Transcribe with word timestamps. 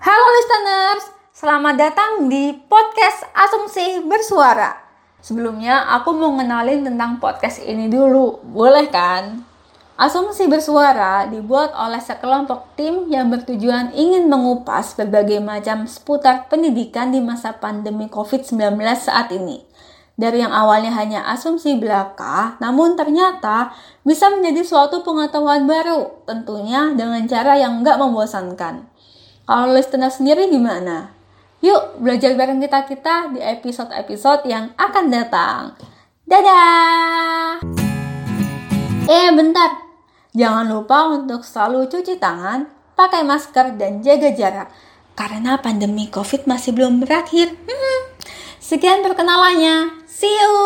Halo 0.00 0.26
listeners, 0.32 1.12
selamat 1.36 1.76
datang 1.76 2.32
di 2.32 2.56
podcast 2.56 3.20
Asumsi 3.36 4.00
Bersuara. 4.00 4.72
Sebelumnya 5.20 5.92
aku 5.92 6.16
mau 6.16 6.32
ngenalin 6.40 6.88
tentang 6.88 7.20
podcast 7.20 7.60
ini 7.60 7.84
dulu, 7.92 8.40
boleh 8.48 8.88
kan? 8.88 9.44
Asumsi 10.00 10.48
Bersuara 10.48 11.28
dibuat 11.28 11.76
oleh 11.76 12.00
sekelompok 12.00 12.80
tim 12.80 13.12
yang 13.12 13.28
bertujuan 13.28 13.92
ingin 13.92 14.24
mengupas 14.32 14.96
berbagai 14.96 15.36
macam 15.44 15.84
seputar 15.84 16.48
pendidikan 16.48 17.12
di 17.12 17.20
masa 17.20 17.60
pandemi 17.60 18.08
COVID-19 18.08 18.80
saat 18.96 19.28
ini. 19.36 19.60
Dari 20.16 20.40
yang 20.40 20.56
awalnya 20.56 20.96
hanya 20.96 21.28
asumsi 21.28 21.76
belaka, 21.76 22.56
namun 22.56 22.96
ternyata 22.96 23.76
bisa 24.00 24.32
menjadi 24.32 24.64
suatu 24.64 25.04
pengetahuan 25.04 25.68
baru, 25.68 26.24
tentunya 26.24 26.88
dengan 26.96 27.20
cara 27.28 27.60
yang 27.60 27.84
nggak 27.84 28.00
membosankan. 28.00 28.88
Kalau 29.44 29.76
listener 29.76 30.10
sendiri 30.12 30.48
gimana? 30.48 31.12
Yuk 31.60 32.00
belajar 32.00 32.32
bareng 32.34 32.60
kita-kita 32.60 33.36
di 33.36 33.40
episode-episode 33.44 34.48
yang 34.48 34.72
akan 34.80 35.04
datang. 35.12 35.76
Dadah! 36.24 37.60
Eh 39.10 39.28
bentar, 39.34 39.90
Jangan 40.30 40.70
lupa 40.70 41.10
untuk 41.10 41.42
selalu 41.42 41.90
cuci 41.90 42.22
tangan, 42.22 42.70
pakai 42.94 43.26
masker, 43.26 43.74
dan 43.74 43.98
jaga 43.98 44.30
jarak. 44.30 44.68
Karena 45.18 45.58
pandemi 45.58 46.06
COVID 46.06 46.46
masih 46.46 46.70
belum 46.70 47.02
berakhir. 47.02 47.50
Hmm. 47.66 48.00
Sekian 48.62 49.02
perkenalannya. 49.02 50.06
See 50.06 50.30
you! 50.30 50.59